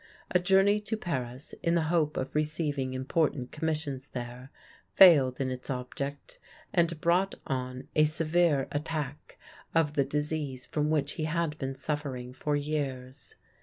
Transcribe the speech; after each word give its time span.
A 0.31 0.39
journey 0.39 0.79
to 0.79 0.97
Paris, 0.97 1.53
in 1.61 1.75
the 1.75 1.83
hope 1.93 2.17
of 2.17 2.33
receiving 2.33 2.95
important 2.95 3.51
commissions 3.51 4.07
there, 4.07 4.49
failed 4.95 5.39
in 5.39 5.51
its 5.51 5.69
object, 5.69 6.39
and 6.73 6.99
brought 6.99 7.35
on 7.45 7.87
a 7.95 8.05
severe 8.05 8.67
attack 8.71 9.37
of 9.75 9.93
the 9.93 10.03
disease 10.03 10.65
from 10.65 10.89
which 10.89 11.11
he 11.13 11.25
had 11.25 11.55
been 11.59 11.75
suffering 11.75 12.33
for 12.33 12.55
years. 12.55 13.35